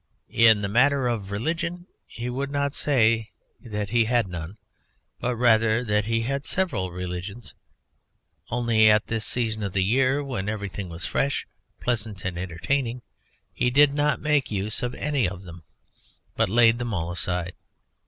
In 0.31 0.63
the 0.63 0.67
matter 0.67 1.07
of 1.07 1.29
religion 1.29 1.85
he 2.07 2.27
would 2.27 2.49
not 2.49 2.73
say 2.73 3.29
that 3.63 3.91
he 3.91 4.05
had 4.05 4.27
none, 4.27 4.57
but 5.19 5.35
rather 5.35 5.83
that 5.83 6.05
he 6.05 6.21
had 6.21 6.43
several 6.47 6.89
religions; 6.89 7.53
only 8.49 8.89
at 8.89 9.05
this 9.05 9.23
season 9.27 9.61
of 9.61 9.73
the 9.73 9.83
year, 9.83 10.23
when 10.23 10.49
everything 10.49 10.89
was 10.89 11.05
fresh, 11.05 11.45
pleasant 11.79 12.25
and 12.25 12.39
entertaining, 12.39 13.03
he 13.53 13.69
did 13.69 13.93
not 13.93 14.19
make 14.19 14.49
use 14.49 14.81
of 14.81 14.95
any 14.95 15.29
of 15.29 15.43
them, 15.43 15.61
but 16.35 16.49
laid 16.49 16.79
them 16.79 16.95
all 16.95 17.11
aside. 17.11 17.53